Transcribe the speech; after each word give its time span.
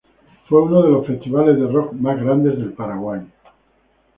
Fue 0.49 0.63
uno 0.63 0.81
de 0.81 0.89
los 0.89 1.05
festivales 1.05 1.57
de 1.59 1.67
rock 1.67 1.93
más 1.93 2.19
grandes 2.19 2.57
del 2.57 2.73
Paraguay. 2.73 3.21